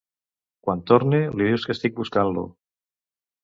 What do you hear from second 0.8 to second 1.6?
torne, li